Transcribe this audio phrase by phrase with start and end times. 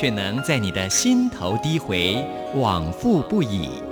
[0.00, 3.82] 却能在你的心头低回，往复不已。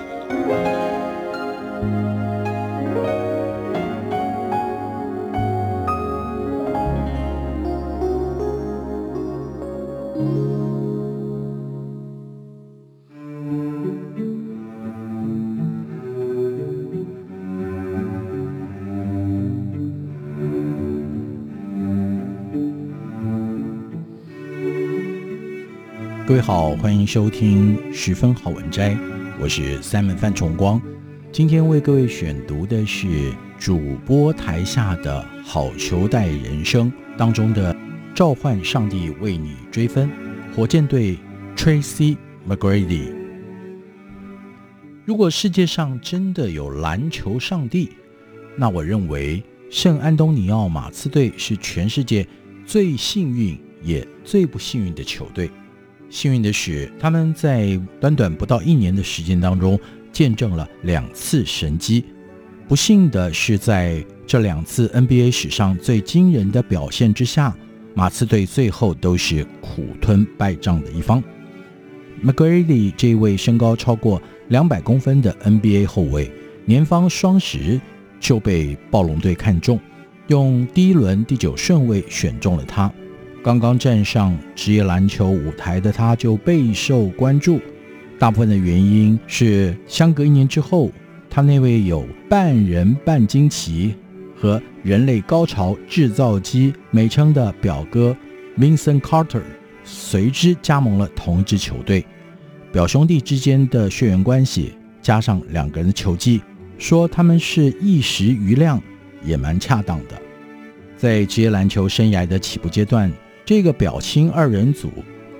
[26.26, 28.98] 各位好，欢迎收听十分好文摘，
[29.38, 30.82] 我是 Simon 范崇光。
[31.30, 37.72] 今天为各位选读的是主播台下的好球带人生当中的
[38.12, 40.10] 《召唤上帝为你追分》，
[40.56, 41.16] 火箭队
[41.54, 42.16] Tracy
[42.48, 43.14] McGrady。
[45.04, 47.90] 如果世界上真的有篮球上帝，
[48.56, 49.40] 那我认为
[49.70, 52.26] 圣安东尼奥马刺队是全世界
[52.66, 55.48] 最幸运也最不幸运的球队。
[56.08, 59.78] 幸运的是，他们在短短不到一年的时间当中，
[60.12, 62.04] 见证了两次神迹。
[62.68, 67.56] 不幸的是，在这两次 NBA 史上最惊人的表现之下，
[67.94, 71.22] 马刺队最后都是苦吞败仗的一方。
[72.24, 76.30] McGrady 这位身高超过两百公分的 NBA 后卫，
[76.64, 77.80] 年方双十
[78.18, 79.78] 就被暴龙队看中，
[80.28, 82.90] 用第一轮第九顺位选中了他。
[83.46, 87.60] 刚刚站上职业篮球舞台的他，就备受关注。
[88.18, 90.90] 大部分的原因是，相隔一年之后，
[91.30, 93.94] 他那位有“半人半惊奇”
[94.36, 98.16] 和“人类高潮制造机”美称的表哥
[98.58, 99.42] Vincent Carter
[99.84, 102.04] 随之加盟了同一支球队。
[102.72, 106.42] 表兄弟之间的血缘关系，加上两个人的球技，
[106.78, 108.82] 说他们是一时瑜亮，
[109.24, 110.20] 也蛮恰当的。
[110.96, 113.08] 在职业篮球生涯的起步阶段。
[113.46, 114.90] 这个表亲二人组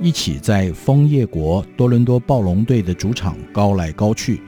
[0.01, 4.41] 一起在枫叶国多伦多暴龙队的主场高来高去，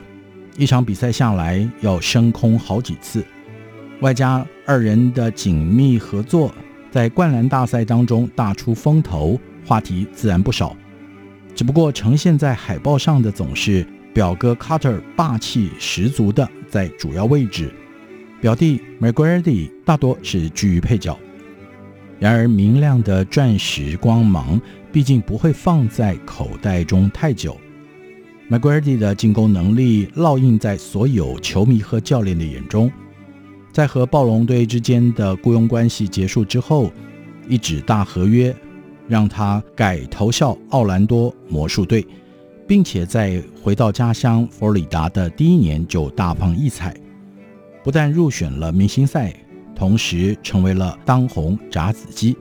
[0.57, 3.25] 一场比赛下来要升空好几次，
[4.01, 6.55] 外加二人的紧密合作，
[6.93, 9.37] 在灌篮大赛当中大出风头，
[9.67, 10.77] 话题自然不少。
[11.53, 17.75] 只不过呈现在海报上的总是表哥 Carter 霸气十足的在主要位置，
[18.41, 21.19] 表弟 McGrady 大多是居于配角。
[22.19, 27.57] 然而，明亮的钻石光芒毕竟不会放在口袋中太久。
[28.51, 32.91] McGrady 的进攻能力烙印在所有球迷和教练的眼中。
[33.71, 36.91] 在和暴龙队之间的雇佣关系结束之后，
[37.47, 38.55] 一纸大合约
[39.07, 42.05] 让他改投效奥兰多魔术队，
[42.67, 46.97] 并且在回到家乡佛罗里达的第一年就大放异彩，
[47.85, 49.33] 不但入选了明星赛。
[49.79, 52.37] 同时成为了当红炸子鸡。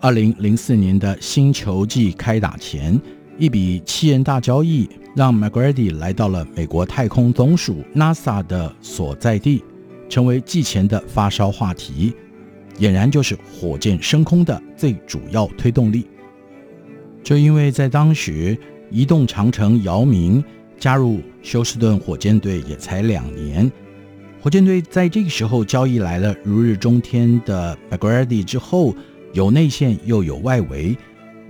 [0.00, 2.98] 二零零四年的新球季开打前，
[3.36, 9.64] 一笔七人大交易让 McGrady 来到了美国太空总署 NASA 的所在地，
[10.08, 12.14] 成为季前的发烧话题，
[12.78, 16.06] 俨然就是火箭升空的最主要推动力。
[17.22, 18.56] 就因为在当时
[18.90, 20.42] 移动长城姚明
[20.78, 23.70] 加入休斯顿火箭队也才两年。
[24.42, 28.94] 火箭队在这个时候交易来了如日中天的 b a g r a d y 之后，
[29.34, 30.96] 有内线又有外围，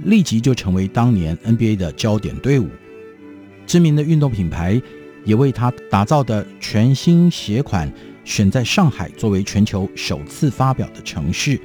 [0.00, 2.68] 立即就成为当年 NBA 的焦点队伍。
[3.64, 4.82] 知名的运动品牌
[5.24, 7.92] 也为他打造的全新鞋款
[8.24, 11.60] 选在上海作为全球首次发表的城市，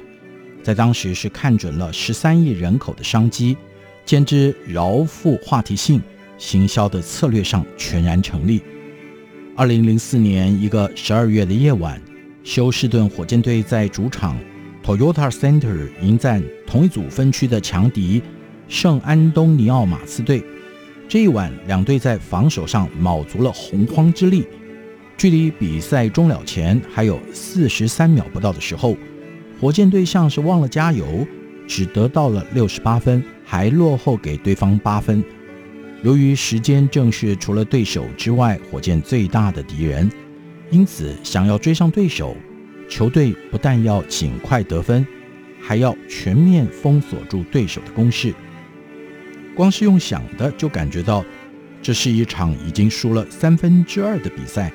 [0.62, 3.56] 在当时是看准了十三亿人口的商机，
[4.04, 6.00] 兼之饶富话题性，
[6.38, 8.62] 行销的策略上全然成立。
[9.58, 11.98] 二零零四年一个十二月的夜晚，
[12.44, 14.38] 休斯顿火箭队在主场
[14.84, 18.20] Toyota Center 迎战同一组分区的强敌
[18.68, 20.44] 圣安东尼奥马刺队。
[21.08, 24.46] 这一晚，两队在防守上卯足了洪荒之力。
[25.16, 28.94] 距离比赛终了前还有四十三秒不到的时候，
[29.58, 31.26] 火箭队像是忘了加油，
[31.66, 35.24] 只得到了六十八分，还落后给对方八分。
[36.06, 40.08] 由于时间正是除了对手之外火箭最大的敌人，
[40.70, 42.36] 因此想要追上对手，
[42.88, 45.04] 球队不但要尽快得分，
[45.60, 48.32] 还要全面封锁住对手的攻势。
[49.56, 51.24] 光是用想的就感觉到，
[51.82, 54.72] 这是一场已经输了三分之二的比赛，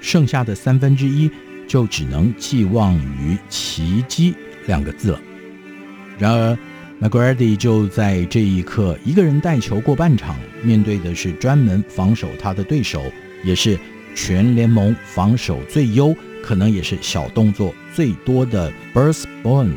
[0.00, 1.28] 剩下的三分之一
[1.66, 4.36] 就只能寄望于奇迹
[4.68, 5.20] 两个字了。
[6.20, 6.56] 然而
[7.00, 13.02] ，McGrady 就在这一刻一个人带球过半场，面对的是专门防守他的对手，
[13.42, 13.78] 也是
[14.14, 19.70] 全联盟防守最优，可能也是小动作最多的 Bruce Bowen。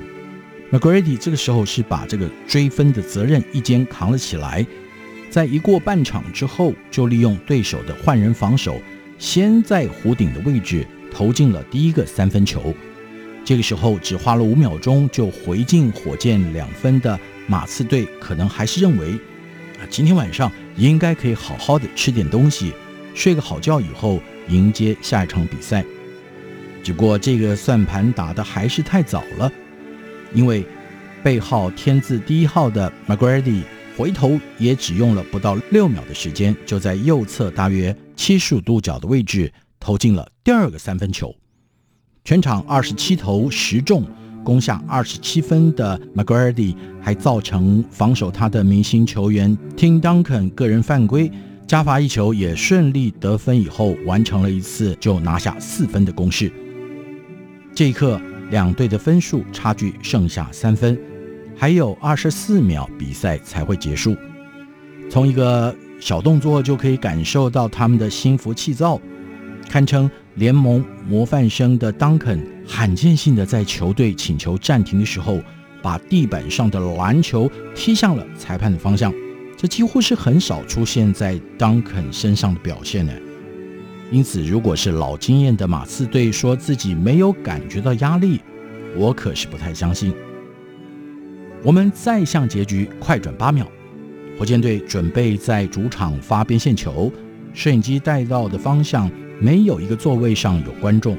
[0.72, 4.66] McGrady 这个时候是把这个追分的责任一肩扛了起来，
[5.30, 8.82] 在一过半场之后，就利用对手的换人防守，
[9.18, 12.74] 先在弧顶的位置投进了第一个三分球。
[13.46, 19.12] 这个时候只花了五秒钟就回敬火箭两分的马刺队，可能还是认为
[19.80, 22.72] 啊，今天晚上应该可以好好的吃点东西，
[23.14, 25.84] 睡个好觉以后迎接下一场比赛。
[26.82, 29.52] 只不过这个算盘打得还是太早了，
[30.34, 30.66] 因为
[31.22, 33.64] 背号天字第一号的 McGrady
[33.98, 41.36] 回头也只用了不到六秒的时间，就在右侧大约七十五度角的位置投进了第二个三分球。
[42.26, 44.02] 全场二十七投十中，
[44.46, 51.30] 攻下二十七分的 McGrady 还造成防守他的明星球员 Tim Duncan 个人犯规，
[51.68, 56.50] 加罚一球也顺利得分，以后完成了一次就拿下四分的攻势。
[57.76, 60.98] 这一刻，两队的分数差距剩下三分，
[61.58, 64.16] 还有二十四秒比赛才会结束。
[65.10, 68.98] 从一个小动作就可以感受到他们的心浮气躁，
[69.74, 70.08] 堪称。
[70.36, 75.40] 联盟模范生的当肯罕见性的在球队请求暂停的时候，
[75.82, 79.12] 把地板上的篮球踢向了裁判的方向，
[79.58, 83.12] 这几乎是很少出现在当肯身上的表现呢。
[84.12, 88.40] 因此，如果是老经验的马刺队说自己没有感觉到压力，
[88.96, 90.14] 我可是不太相信。
[91.64, 93.68] 我们再向结局快转八秒，
[94.38, 97.12] 火箭队准备在主场发边线球，
[97.54, 99.10] 摄影机带到的方向。
[99.44, 101.18] 没有一个座位上有观众，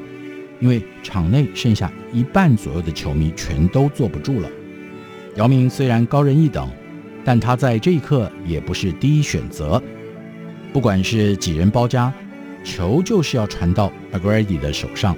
[0.58, 4.48] 因为场内剩下一半左右的球迷全都坐不住了。
[5.36, 6.66] 姚明虽然高人一等，
[7.22, 9.82] 但他在这一刻也不是第一选择。
[10.72, 12.10] 不管是几人包夹，
[12.64, 15.14] 球就是要传到 McGrady 的手上，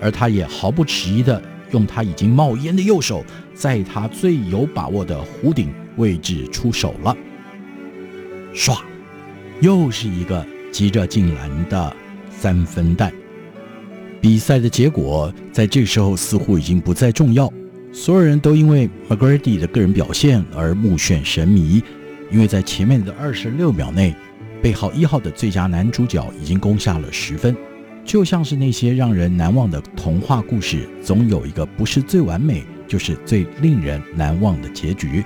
[0.00, 1.40] 而他也毫不迟疑地
[1.70, 3.24] 用他已经冒烟的右手，
[3.54, 7.16] 在他最有把握的弧顶位置出手了。
[8.52, 8.80] 唰，
[9.60, 11.96] 又是一个急着进篮的。
[12.42, 13.12] 三分弹，
[14.20, 17.48] 比赛的结果在这时候似乎已经不再重要。
[17.92, 21.80] 所有人都因为 McGrady 的个人表现而目眩神迷，
[22.32, 24.12] 因为在前面的二十六秒内，
[24.60, 27.56] 背号一号的最佳男主角已经攻下了十分。
[28.04, 35.22] 就像是那些让人难忘的童话故事，总有一个不是最完美，就是最令人难忘的结局。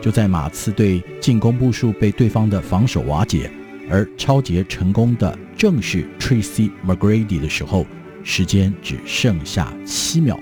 [0.00, 3.50] 就在马刺队进攻步数被对方的防守瓦解。
[3.90, 7.86] 而抄截成功的正是 Tracy McGrady 的时候，
[8.22, 10.38] 时间只剩下七秒。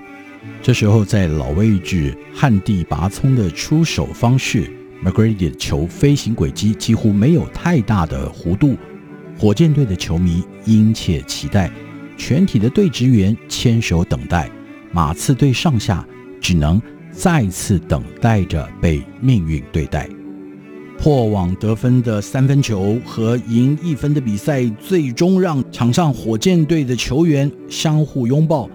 [0.60, 4.68] 这时候，在老位置旱地拔葱的出手方式
[5.04, 8.76] ，McGrady 的球飞行轨迹几乎没有太大的弧度。
[9.38, 11.70] 火箭队的球迷殷切期待，
[12.16, 14.50] 全体的队职员牵手等待，
[14.90, 16.04] 马刺队上下
[16.40, 16.82] 只能
[17.12, 20.08] 再次等待着被命运对待。
[21.02, 28.70] 破网得分的三分球和赢一分的比赛，最终让场上火箭队的球员相互拥抱，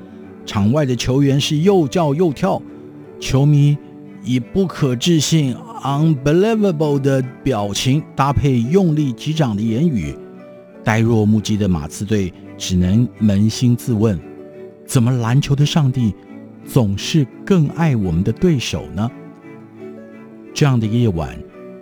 [0.45, 2.61] 场外的球员是又叫又跳，
[3.17, 3.77] 球迷
[4.25, 5.55] 以不可置信
[5.85, 10.13] （unbelievable） 的表情搭配用力击掌的言语，
[10.83, 14.19] 呆若木鸡的马刺队只能扪心自问：
[14.85, 16.13] 怎么篮球的上帝
[16.65, 19.09] 总是更爱我们的对手呢？
[20.53, 21.33] 这样的夜晚。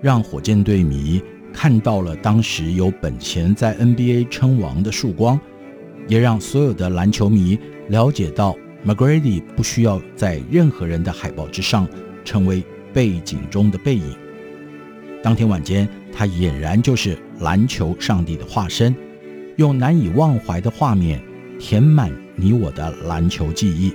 [0.05, 1.19] 让火箭队迷
[1.51, 5.39] 看到了当时有本钱在 NBA 称王的曙光，
[6.07, 7.57] 也让所有的篮球迷
[7.87, 11.87] 了解到 McGrady 不需要在任何人的海报之上
[12.23, 14.15] 成为背景中的背影。
[15.23, 18.95] 当天晚间，他俨然就是篮球上帝的化身，
[19.55, 21.19] 用难以忘怀的画面
[21.57, 23.91] 填满你我的篮球记忆，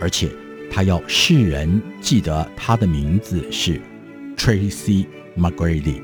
[0.00, 0.30] 而且
[0.70, 3.78] 他要世人记得他的名字是。
[4.42, 5.06] Tracy
[5.38, 6.02] McGrady。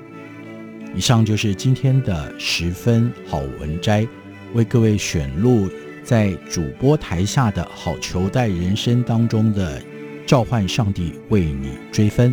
[0.94, 4.06] 以上就是今天的十分好文摘，
[4.54, 5.68] 为各位选录
[6.04, 9.82] 在主播台下的好球带人生当中的
[10.24, 12.32] 召唤上帝为你追分，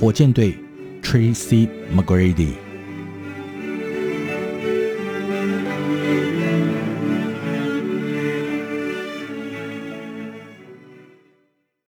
[0.00, 0.54] 火箭队
[1.02, 2.63] Tracy McGrady。